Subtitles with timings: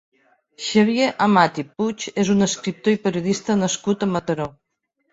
[0.67, 4.53] Xavier Amat i Puig és un escriptor i periodista nascut a Mataró.